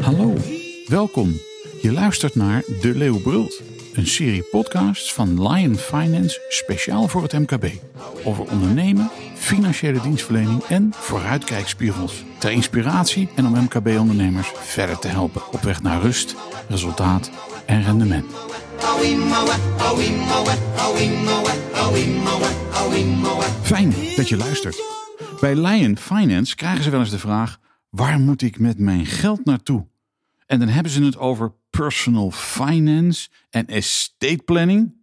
[0.00, 0.34] Hallo,
[0.86, 1.40] welkom.
[1.80, 3.62] Je luistert naar De Leeuw Brult,
[3.94, 7.66] een serie podcasts van Lion Finance speciaal voor het MKB.
[8.24, 12.24] Over ondernemen, financiële dienstverlening en vooruitkijkspiegels.
[12.38, 16.34] Ter inspiratie en om MKB-ondernemers verder te helpen op weg naar rust,
[16.68, 17.30] resultaat
[17.64, 18.55] en rendement.
[23.62, 24.82] Fijn dat je luistert.
[25.40, 27.58] Bij Lion Finance krijgen ze wel eens de vraag:
[27.90, 29.86] waar moet ik met mijn geld naartoe?
[30.46, 34.94] En dan hebben ze het over personal finance en estate planning.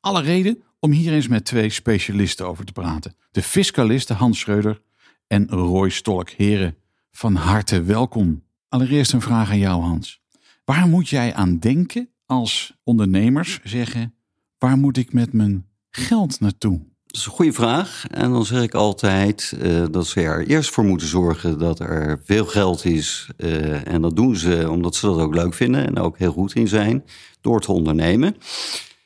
[0.00, 3.14] Alle reden om hier eens met twee specialisten over te praten.
[3.30, 4.82] De fiscalisten Hans Schreuder
[5.26, 6.30] en Roy Stolk.
[6.30, 6.76] Heren,
[7.10, 8.42] van harte welkom.
[8.68, 10.20] Allereerst een vraag aan jou Hans.
[10.64, 14.14] Waar moet jij aan denken als ondernemers zeggen:
[14.58, 16.78] waar moet ik met mijn geld naartoe?
[17.06, 18.04] Dat is een goede vraag.
[18.10, 22.20] En dan zeg ik altijd uh, dat ze er eerst voor moeten zorgen dat er
[22.24, 23.30] veel geld is.
[23.36, 26.54] Uh, en dat doen ze omdat ze dat ook leuk vinden en ook heel goed
[26.54, 27.04] in zijn
[27.40, 28.36] door te ondernemen.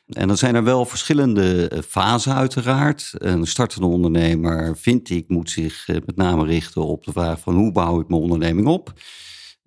[0.07, 3.13] En dan zijn er wel verschillende eh, fasen uiteraard.
[3.17, 7.71] Een startende ondernemer, vind ik, moet zich met name richten op de vraag van hoe
[7.71, 8.93] bouw ik mijn onderneming op.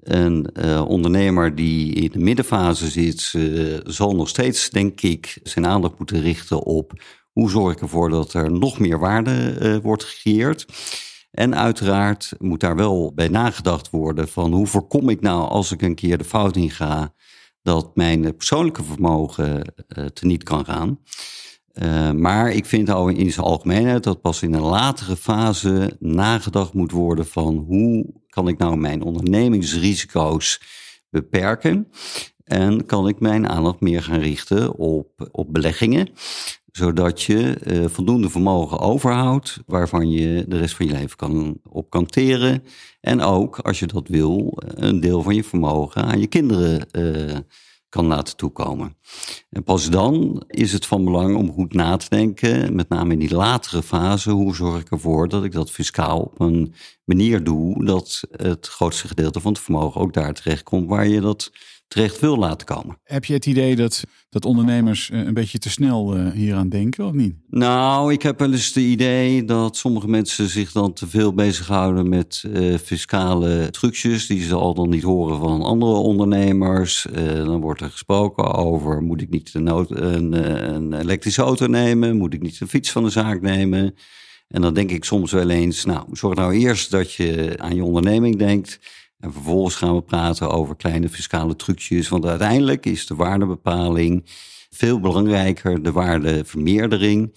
[0.00, 5.66] Een uh, ondernemer die in de middenfase zit, uh, zal nog steeds, denk ik, zijn
[5.66, 6.92] aandacht moeten richten op
[7.32, 10.66] hoe zorg ik ervoor dat er nog meer waarde uh, wordt gecreëerd.
[11.30, 15.82] En uiteraard moet daar wel bij nagedacht worden van hoe voorkom ik nou als ik
[15.82, 17.14] een keer de fout in ga,
[17.62, 19.74] dat mijn persoonlijke vermogen
[20.12, 20.98] teniet kan gaan.
[22.16, 26.92] Maar ik vind al in zijn algemeenheid dat pas in een latere fase nagedacht moet
[26.92, 30.60] worden van hoe kan ik nou mijn ondernemingsrisico's
[31.10, 31.88] beperken?
[32.44, 36.08] En kan ik mijn aandacht meer gaan richten op, op beleggingen,
[36.72, 41.90] zodat je uh, voldoende vermogen overhoudt waarvan je de rest van je leven kan, op
[41.90, 42.62] kan teren?
[43.00, 47.36] En ook als je dat wil een deel van je vermogen aan je kinderen uh,
[47.90, 48.96] kan laten toekomen.
[49.50, 53.18] En pas dan is het van belang om goed na te denken, met name in
[53.18, 56.74] die latere fase, hoe zorg ik ervoor dat ik dat fiscaal op een
[57.04, 61.20] manier doe dat het grootste gedeelte van het vermogen ook daar terecht komt waar je
[61.20, 61.52] dat
[61.90, 62.98] terecht wil laten komen.
[63.04, 67.12] Heb je het idee dat, dat ondernemers een beetje te snel uh, hieraan denken of
[67.12, 67.34] niet?
[67.48, 72.08] Nou, ik heb wel eens het idee dat sommige mensen zich dan te veel bezighouden
[72.08, 77.06] met uh, fiscale trucjes die ze al dan niet horen van andere ondernemers.
[77.16, 80.32] Uh, dan wordt er gesproken over moet ik niet een, een,
[80.74, 83.94] een elektrische auto nemen, moet ik niet een fiets van de zaak nemen.
[84.48, 87.84] En dan denk ik soms wel eens, nou, zorg nou eerst dat je aan je
[87.84, 88.78] onderneming denkt.
[89.20, 92.08] En vervolgens gaan we praten over kleine fiscale trucjes.
[92.08, 94.24] Want uiteindelijk is de waardebepaling
[94.70, 97.34] veel belangrijker, de waardevermeerdering,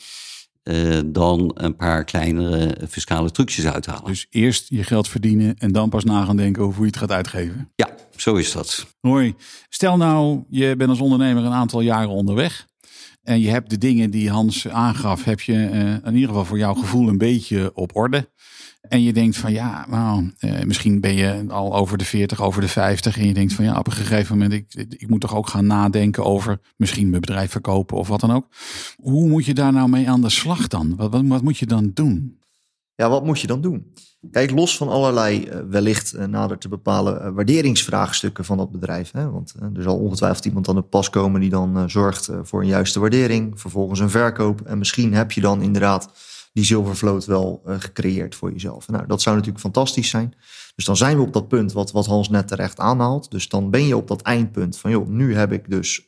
[0.63, 4.05] uh, dan een paar kleinere fiscale trucjes uithalen.
[4.05, 6.99] Dus eerst je geld verdienen en dan pas na gaan denken over hoe je het
[6.99, 7.71] gaat uitgeven.
[7.75, 8.87] Ja, zo is dat.
[8.99, 9.35] Hoi.
[9.69, 12.67] Stel nou, je bent als ondernemer een aantal jaren onderweg.
[13.23, 16.57] En je hebt de dingen die Hans aangaf, heb je uh, in ieder geval voor
[16.57, 18.31] jouw gevoel een beetje op orde.
[18.81, 22.61] En je denkt van ja, nou, uh, misschien ben je al over de 40, over
[22.61, 23.17] de 50.
[23.17, 25.65] En je denkt van ja, op een gegeven moment, ik, ik moet toch ook gaan
[25.65, 28.47] nadenken over misschien mijn bedrijf verkopen of wat dan ook.
[28.95, 30.95] Hoe moet je daar nou mee aan de slag dan?
[30.95, 32.41] Wat, wat moet je dan doen?
[32.95, 33.93] Ja, wat moet je dan doen?
[34.31, 39.11] Kijk, los van allerlei uh, wellicht uh, nader te bepalen uh, waarderingsvraagstukken van dat bedrijf.
[39.11, 39.29] Hè?
[39.31, 42.99] Want er zal ongetwijfeld iemand aan de pas komen die dan zorgt voor een juiste
[42.99, 44.61] waardering, vervolgens een verkoop.
[44.61, 46.09] En misschien heb je dan inderdaad
[46.53, 48.87] die zilvervloot wel gecreëerd voor jezelf.
[48.87, 50.33] Nou, dat zou natuurlijk fantastisch zijn.
[50.75, 53.31] Dus dan zijn we op dat punt wat, wat Hans net terecht aanhaalt.
[53.31, 56.07] Dus dan ben je op dat eindpunt van, joh, nu heb ik dus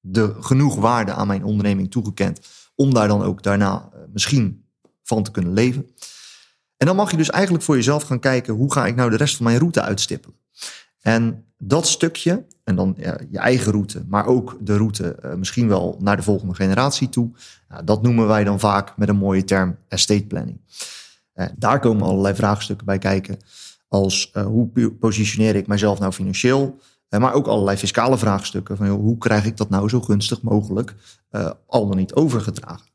[0.00, 2.40] de genoeg waarde aan mijn onderneming toegekend
[2.74, 4.64] om daar dan ook daarna misschien
[5.02, 5.86] van te kunnen leven.
[6.84, 9.16] En dan mag je dus eigenlijk voor jezelf gaan kijken, hoe ga ik nou de
[9.16, 10.36] rest van mijn route uitstippelen?
[11.00, 12.94] En dat stukje, en dan
[13.30, 17.30] je eigen route, maar ook de route uh, misschien wel naar de volgende generatie toe,
[17.68, 20.60] nou, dat noemen wij dan vaak met een mooie term estate planning.
[21.34, 23.38] Uh, daar komen allerlei vraagstukken bij kijken,
[23.88, 29.00] als uh, hoe positioneer ik mijzelf nou financieel, maar ook allerlei fiscale vraagstukken van joh,
[29.00, 30.94] hoe krijg ik dat nou zo gunstig mogelijk
[31.66, 32.86] al dan niet overgedragen.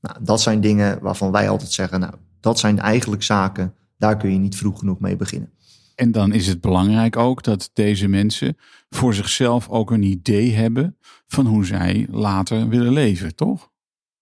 [0.00, 2.12] Nou, dat zijn dingen waarvan wij altijd zeggen, nou,
[2.42, 5.52] dat zijn eigenlijk zaken, daar kun je niet vroeg genoeg mee beginnen.
[5.94, 8.56] En dan is het belangrijk ook dat deze mensen
[8.90, 10.96] voor zichzelf ook een idee hebben
[11.26, 13.70] van hoe zij later willen leven, toch?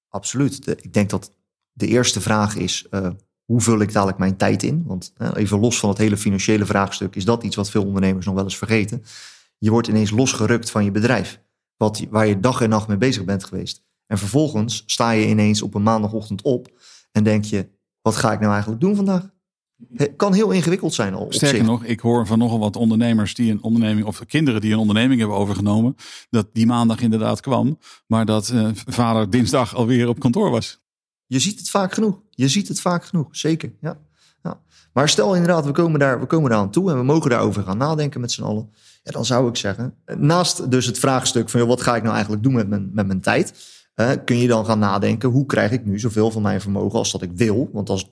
[0.09, 0.65] Absoluut.
[0.65, 1.33] De, ik denk dat
[1.73, 3.11] de eerste vraag is: uh,
[3.45, 4.85] hoe vul ik dadelijk mijn tijd in?
[4.87, 8.27] Want uh, even los van het hele financiële vraagstuk, is dat iets wat veel ondernemers
[8.27, 9.03] nog wel eens vergeten.
[9.59, 11.41] Je wordt ineens losgerukt van je bedrijf,
[11.77, 13.85] wat, waar je dag en nacht mee bezig bent geweest.
[14.07, 16.81] En vervolgens sta je ineens op een maandagochtend op
[17.13, 17.69] en denk je,
[18.03, 19.31] wat ga ik nou eigenlijk doen vandaag?
[19.95, 21.27] Het kan heel ingewikkeld zijn al.
[21.29, 24.79] Sterker nog, ik hoor van nogal wat ondernemers die een onderneming, of kinderen die een
[24.79, 25.97] onderneming hebben overgenomen,
[26.31, 30.81] dat die maandag inderdaad kwam, maar dat uh, vader dinsdag alweer op kantoor was.
[31.27, 32.21] Je ziet het vaak genoeg.
[32.31, 33.73] Je ziet het vaak genoeg, zeker.
[33.81, 33.99] Ja.
[34.43, 34.61] ja.
[34.93, 37.63] Maar stel inderdaad, we komen, daar, we komen daar aan toe en we mogen daarover
[37.63, 38.71] gaan nadenken met z'n allen.
[39.03, 42.43] Ja, dan zou ik zeggen, naast dus het vraagstuk van wat ga ik nou eigenlijk
[42.43, 43.55] doen met mijn, met mijn tijd,
[44.25, 47.23] kun je dan gaan nadenken, hoe krijg ik nu zoveel van mijn vermogen als dat
[47.23, 47.71] ik wil?
[47.73, 48.11] Want als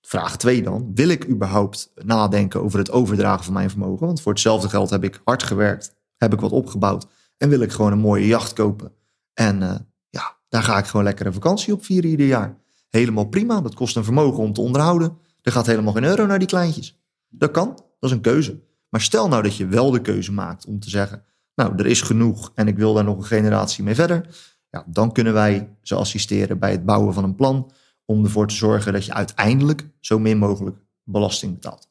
[0.00, 4.06] vraag twee dan, wil ik überhaupt nadenken over het overdragen van mijn vermogen?
[4.06, 7.06] Want voor hetzelfde geld heb ik hard gewerkt, heb ik wat opgebouwd
[7.36, 8.92] en wil ik gewoon een mooie jacht kopen.
[9.34, 9.74] En uh,
[10.08, 12.56] ja, daar ga ik gewoon lekker een vakantie op vieren ieder jaar.
[12.88, 15.18] Helemaal prima, dat kost een vermogen om te onderhouden.
[15.42, 16.98] Er gaat helemaal geen euro naar die kleintjes.
[17.28, 18.60] Dat kan, dat is een keuze.
[18.88, 21.24] Maar stel nou dat je wel de keuze maakt om te zeggen,
[21.54, 24.28] nou, er is genoeg en ik wil daar nog een generatie mee verder.
[24.70, 27.72] Ja, dan kunnen wij ze assisteren bij het bouwen van een plan
[28.04, 31.90] om ervoor te zorgen dat je uiteindelijk zo min mogelijk belasting betaalt.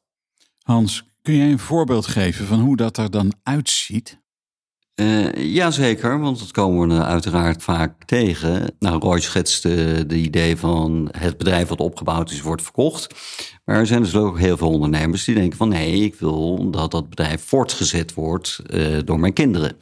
[0.62, 4.20] Hans, kun jij een voorbeeld geven van hoe dat er dan uitziet?
[4.96, 8.76] Uh, Jazeker, want dat komen we uiteraard vaak tegen.
[8.80, 13.16] Nou, Roy schetste de idee van het bedrijf wat opgebouwd is, wordt verkocht.
[13.66, 16.92] Maar er zijn dus ook heel veel ondernemers die denken van nee, ik wil dat
[16.92, 19.78] dat bedrijf voortgezet wordt uh, door mijn kinderen.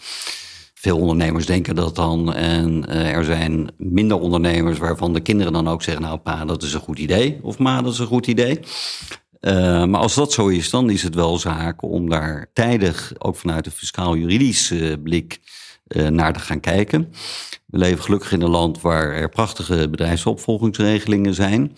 [0.86, 2.34] Veel ondernemers denken dat dan.
[2.34, 6.64] En uh, er zijn minder ondernemers waarvan de kinderen dan ook zeggen: Nou, pa, dat
[6.64, 7.40] is een goed idee.
[7.42, 8.60] Of ma, dat is een goed idee.
[9.42, 13.36] Uh, maar als dat zo is, dan is het wel zaak om daar tijdig, ook
[13.36, 15.40] vanuit een fiscaal-juridische blik,
[15.88, 17.14] uh, naar te gaan kijken.
[17.66, 21.76] We leven gelukkig in een land waar er prachtige bedrijfsopvolgingsregelingen zijn,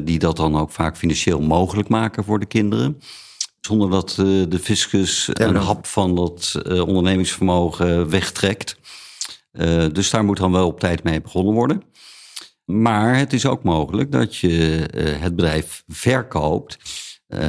[0.00, 3.00] die dat dan ook vaak financieel mogelijk maken voor de kinderen.
[3.60, 4.14] Zonder dat
[4.48, 8.76] de fiscus ja, een hap van dat ondernemingsvermogen wegtrekt.
[9.92, 11.82] dus daar moet dan wel op tijd mee begonnen worden.
[12.64, 14.48] Maar het is ook mogelijk dat je
[15.18, 16.78] het bedrijf verkoopt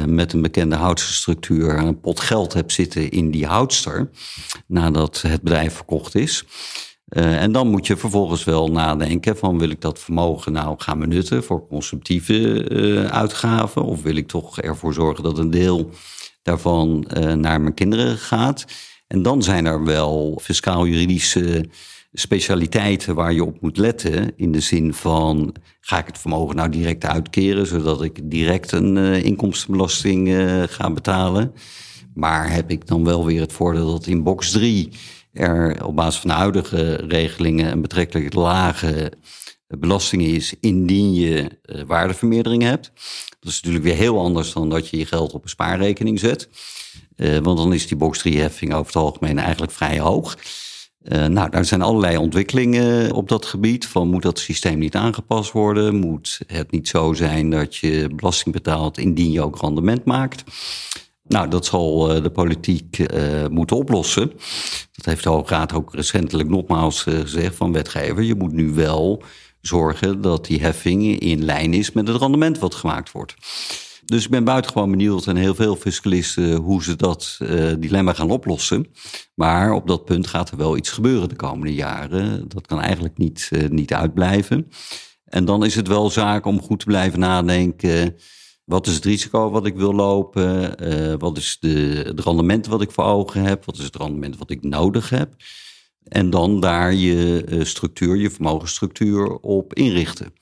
[0.06, 4.10] met een bekende houtse structuur en een pot geld hebt zitten in die houtster
[4.66, 6.44] nadat het bedrijf verkocht is.
[7.12, 10.98] Uh, en dan moet je vervolgens wel nadenken van wil ik dat vermogen nou gaan
[10.98, 15.90] benutten voor consumptieve uitgaven of wil ik toch ervoor zorgen dat een deel
[16.42, 18.64] daarvan naar mijn kinderen gaat.
[19.06, 21.68] En dan zijn er wel fiscaal-juridische
[22.12, 24.32] specialiteiten waar je op moet letten.
[24.36, 28.96] In de zin van, ga ik het vermogen nou direct uitkeren, zodat ik direct een
[29.24, 30.36] inkomstenbelasting
[30.68, 31.52] ga betalen.
[32.14, 34.88] Maar heb ik dan wel weer het voordeel dat in box 3
[35.32, 39.12] er op basis van de huidige regelingen een betrekkelijk lage
[39.66, 42.92] belasting is indien je uh, waardevermeerdering hebt.
[43.40, 46.48] Dat is natuurlijk weer heel anders dan dat je je geld op een spaarrekening zet.
[47.16, 50.36] want dan is die box 3 heffing over het algemeen eigenlijk vrij hoog.
[51.04, 53.86] Uh, nou, daar zijn allerlei ontwikkelingen op dat gebied.
[53.86, 55.94] Van moet dat systeem niet aangepast worden?
[55.94, 60.44] Moet het niet zo zijn dat je belasting betaalt indien je ook rendement maakt?
[61.22, 64.32] Nou, dat zal uh, de politiek uh, moeten oplossen.
[64.92, 68.22] Dat heeft de Raad ook recentelijk nogmaals gezegd van wetgever.
[68.22, 69.22] Je moet nu wel
[69.60, 73.34] zorgen dat die heffing in lijn is met het rendement wat gemaakt wordt.
[74.04, 77.38] Dus ik ben buitengewoon benieuwd en heel veel fiscalisten hoe ze dat
[77.78, 78.86] dilemma gaan oplossen.
[79.34, 82.48] Maar op dat punt gaat er wel iets gebeuren de komende jaren.
[82.48, 84.68] Dat kan eigenlijk niet, niet uitblijven.
[85.24, 88.16] En dan is het wel zaak om goed te blijven nadenken.
[88.64, 90.82] Wat is het risico wat ik wil lopen?
[90.92, 93.64] Uh, wat is de, het rendement wat ik voor ogen heb?
[93.64, 95.34] Wat is het rendement wat ik nodig heb?
[96.02, 100.32] En dan daar je structuur, je vermogensstructuur op inrichten.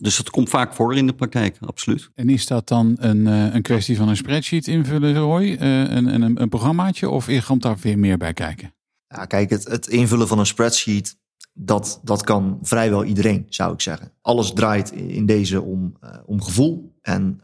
[0.00, 2.10] Dus dat komt vaak voor in de praktijk, absoluut.
[2.14, 5.56] En is dat dan een, eh, een kwestie van een spreadsheet invullen, Roy?
[5.58, 8.74] Een, een, een programmaatje of komt daar weer meer bij kijken?
[9.08, 11.16] Ja, kijk, het, het invullen van een spreadsheet,
[11.60, 14.12] dat, dat kan vrijwel iedereen, zou ik zeggen.
[14.20, 17.40] Alles draait in deze om, uh, om gevoel en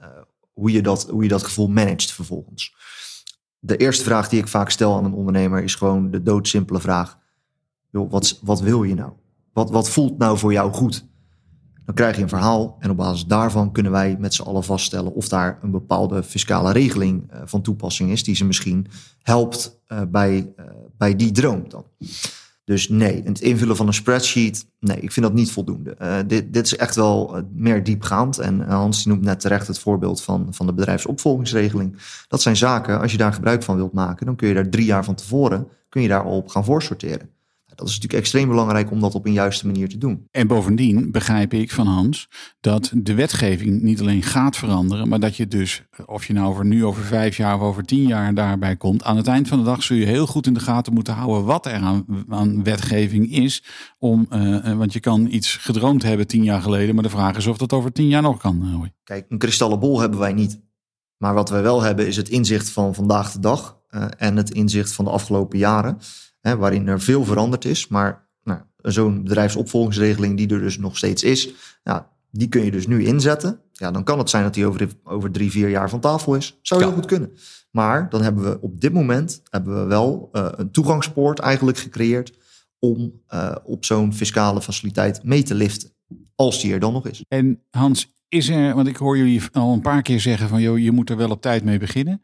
[0.52, 2.76] hoe, je dat, hoe je dat gevoel managt vervolgens.
[3.58, 7.18] De eerste vraag die ik vaak stel aan een ondernemer is gewoon de doodsimpele vraag.
[7.90, 9.12] Wat, wat wil je nou?
[9.52, 11.06] Wat, wat voelt nou voor jou goed?
[11.84, 15.14] Dan krijg je een verhaal en op basis daarvan kunnen wij met z'n allen vaststellen
[15.14, 18.86] of daar een bepaalde fiscale regeling uh, van toepassing is die ze misschien
[19.22, 20.54] helpt bij,
[20.96, 21.84] bij die droom dan.
[22.64, 26.24] Dus nee, het invullen van een spreadsheet, nee, ik vind dat niet voldoende.
[26.26, 28.38] dit, dit is echt wel meer diepgaand.
[28.38, 31.96] En Hans die noemt net terecht het voorbeeld van, van de bedrijfsopvolgingsregeling.
[32.28, 34.86] Dat zijn zaken, als je daar gebruik van wilt maken, dan kun je daar drie
[34.86, 37.30] jaar van tevoren kun je daar al op gaan voorsorteren.
[37.74, 40.26] Dat is natuurlijk extreem belangrijk om dat op een juiste manier te doen.
[40.30, 42.28] En bovendien begrijp ik van Hans
[42.60, 46.64] dat de wetgeving niet alleen gaat veranderen, maar dat je dus, of je nou over
[46.64, 49.64] nu over vijf jaar of over tien jaar daarbij komt, aan het eind van de
[49.64, 53.32] dag zul je heel goed in de gaten moeten houden wat er aan, aan wetgeving
[53.32, 53.64] is.
[53.98, 57.46] Om, uh, want je kan iets gedroomd hebben tien jaar geleden, maar de vraag is
[57.46, 58.60] of dat over tien jaar nog kan.
[58.64, 60.62] Uh, Kijk, een kristallenbol hebben wij niet.
[61.16, 63.82] Maar wat wij wel hebben is het inzicht van vandaag de dag
[64.16, 65.98] en het inzicht van de afgelopen jaren
[66.40, 67.88] hè, waarin er veel veranderd is.
[67.88, 72.86] Maar nou, zo'n bedrijfsopvolgingsregeling die er dus nog steeds is, ja, die kun je dus
[72.86, 73.60] nu inzetten.
[73.72, 76.58] Ja, dan kan het zijn dat die over, over drie, vier jaar van tafel is.
[76.62, 77.32] Zou heel goed kunnen.
[77.70, 82.32] Maar dan hebben we op dit moment hebben we wel uh, een toegangspoort eigenlijk gecreëerd
[82.78, 85.92] om uh, op zo'n fiscale faciliteit mee te liften.
[86.34, 87.24] Als die er dan nog is.
[87.28, 90.78] En Hans, is er, want ik hoor jullie al een paar keer zeggen van joh,
[90.78, 92.22] je moet er wel op tijd mee beginnen.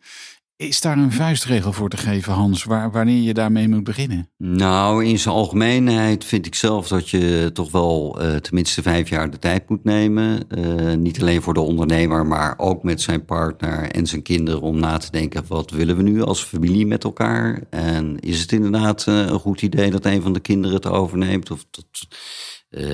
[0.61, 4.29] Is daar een vuistregel voor te geven, Hans, waar, wanneer je daarmee moet beginnen?
[4.37, 9.31] Nou, in zijn algemeenheid vind ik zelf dat je toch wel uh, tenminste vijf jaar
[9.31, 10.45] de tijd moet nemen.
[10.49, 14.79] Uh, niet alleen voor de ondernemer, maar ook met zijn partner en zijn kinderen om
[14.79, 17.62] na te denken: wat willen we nu als familie met elkaar?
[17.71, 21.50] En is het inderdaad uh, een goed idee dat een van de kinderen het overneemt?
[21.50, 22.09] Of dat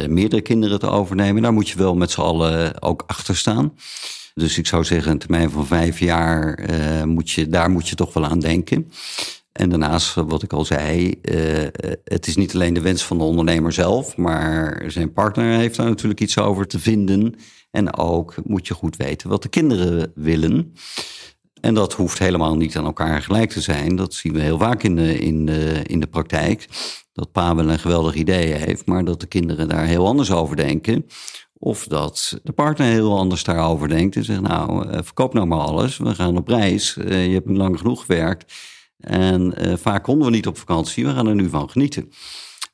[0.09, 1.43] meerdere kinderen het overnemen?
[1.43, 3.73] Daar moet je wel met z'n allen ook achter staan.
[4.41, 7.95] Dus ik zou zeggen, een termijn van vijf jaar, uh, moet je, daar moet je
[7.95, 8.91] toch wel aan denken.
[9.53, 11.67] En daarnaast, wat ik al zei, uh,
[12.05, 15.87] het is niet alleen de wens van de ondernemer zelf, maar zijn partner heeft daar
[15.87, 17.35] natuurlijk iets over te vinden.
[17.71, 20.75] En ook moet je goed weten wat de kinderen willen.
[21.61, 23.97] En dat hoeft helemaal niet aan elkaar gelijk te zijn.
[23.97, 26.69] Dat zien we heel vaak in de, in de, in de praktijk.
[27.13, 30.57] Dat pa wel een geweldig idee heeft, maar dat de kinderen daar heel anders over
[30.57, 31.07] denken.
[31.59, 35.59] Of dat de partner heel anders daarover denkt en zegt, nou, uh, verkoop nou maar
[35.59, 35.97] alles.
[35.97, 36.97] We gaan op reis.
[36.97, 38.53] Uh, je hebt nu lang genoeg gewerkt.
[38.99, 41.07] En uh, vaak konden we niet op vakantie.
[41.07, 42.11] We gaan er nu van genieten.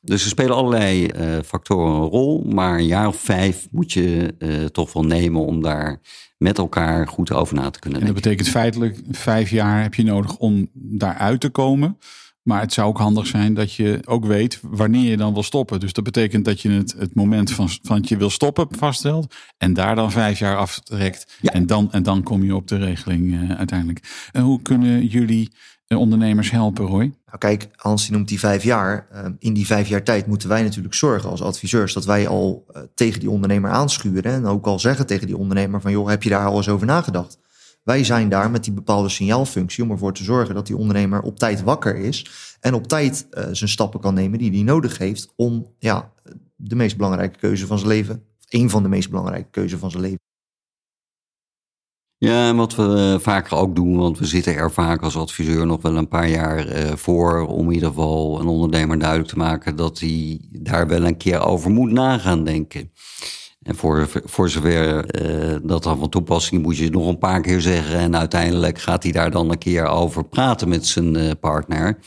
[0.01, 1.09] Dus er spelen allerlei
[1.45, 2.43] factoren een rol.
[2.43, 4.35] Maar een jaar of vijf moet je
[4.71, 6.01] toch wel nemen om daar
[6.37, 8.17] met elkaar goed over na te kunnen denken.
[8.17, 11.97] En dat betekent feitelijk vijf jaar heb je nodig om daaruit te komen.
[12.43, 15.79] Maar het zou ook handig zijn dat je ook weet wanneer je dan wil stoppen.
[15.79, 19.35] Dus dat betekent dat je het, het moment van, van je wil stoppen vaststelt.
[19.57, 21.37] En daar dan vijf jaar aftrekt.
[21.41, 21.51] Ja.
[21.51, 24.29] En, dan, en dan kom je op de regeling uh, uiteindelijk.
[24.31, 25.51] En hoe kunnen jullie
[25.87, 27.13] de ondernemers helpen, Roy?
[27.25, 29.07] Nou kijk, Hans noemt die vijf jaar.
[29.13, 31.93] Uh, in die vijf jaar tijd moeten wij natuurlijk zorgen als adviseurs...
[31.93, 34.33] dat wij al uh, tegen die ondernemer aanschuren.
[34.33, 35.91] En ook al zeggen tegen die ondernemer van...
[35.91, 37.37] joh, heb je daar al eens over nagedacht?
[37.83, 41.39] Wij zijn daar met die bepaalde signaalfunctie om ervoor te zorgen dat die ondernemer op
[41.39, 45.33] tijd wakker is en op tijd uh, zijn stappen kan nemen die hij nodig heeft
[45.35, 46.11] om ja,
[46.55, 50.03] de meest belangrijke keuze van zijn leven, een van de meest belangrijke keuzes van zijn
[50.03, 50.21] leven.
[52.17, 55.81] Ja, en wat we vaker ook doen, want we zitten er vaak als adviseur nog
[55.81, 59.75] wel een paar jaar uh, voor om in ieder geval een ondernemer duidelijk te maken
[59.75, 62.91] dat hij daar wel een keer over moet nagaan denken.
[63.63, 67.41] En voor, voor zover uh, dat dan van toepassing moet je het nog een paar
[67.41, 67.99] keer zeggen.
[67.99, 71.97] En uiteindelijk gaat hij daar dan een keer over praten met zijn uh, partner.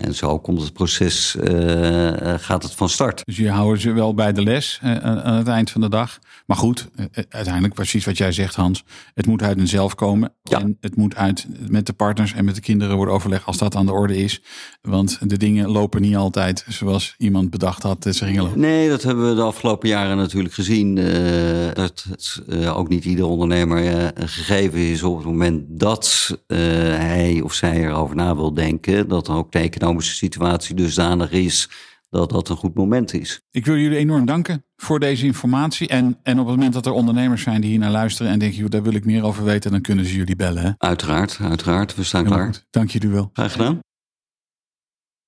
[0.00, 3.22] En zo komt het proces, uh, gaat het van start.
[3.24, 6.18] Dus je houdt ze wel bij de les aan het eind van de dag.
[6.46, 6.88] Maar goed,
[7.28, 8.84] uiteindelijk precies wat jij zegt Hans.
[9.14, 10.32] Het moet uit zelf komen.
[10.42, 10.60] Ja.
[10.60, 13.74] En het moet uit met de partners en met de kinderen worden overlegd als dat
[13.74, 14.42] aan de orde is.
[14.82, 18.60] Want de dingen lopen niet altijd zoals iemand bedacht had dat ze gingen lopen.
[18.60, 20.94] Nee, dat hebben we de afgelopen jaren natuurlijk gezien.
[21.74, 27.84] Dat het ook niet ieder ondernemer gegeven is op het moment dat hij of zij
[27.84, 29.08] erover na wil denken.
[29.08, 29.58] Dat er ook de
[29.90, 31.68] economische situatie dusdanig is
[32.10, 33.40] dat dat een goed moment is.
[33.50, 35.88] Ik wil jullie enorm danken voor deze informatie.
[35.88, 38.70] En, en op het moment dat er ondernemers zijn die hier naar luisteren en denken,
[38.70, 40.62] daar wil ik meer over weten, dan kunnen ze jullie bellen.
[40.62, 40.70] Hè?
[40.78, 41.94] Uiteraard, uiteraard.
[41.94, 42.46] We staan klaar.
[42.46, 42.66] Goed.
[42.70, 43.30] Dank jullie wel.
[43.32, 43.78] Graag gedaan.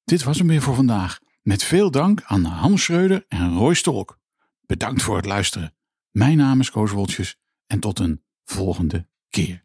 [0.04, 1.18] Dit was hem weer voor vandaag.
[1.42, 4.18] Met veel dank aan Hans Schreuder en Roy Stolk.
[4.66, 5.74] Bedankt voor het luisteren.
[6.10, 9.64] Mijn naam is Koos Woltjes en tot een volgende keer.